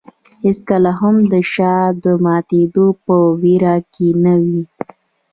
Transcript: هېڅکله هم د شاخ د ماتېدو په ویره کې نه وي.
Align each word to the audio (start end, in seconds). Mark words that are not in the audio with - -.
هېڅکله 0.43 0.91
هم 0.99 1.15
د 1.31 1.33
شاخ 1.53 1.91
د 2.05 2.05
ماتېدو 2.25 2.87
په 3.05 3.15
ویره 3.41 3.75
کې 3.93 4.09
نه 4.23 4.33
وي. 4.43 4.61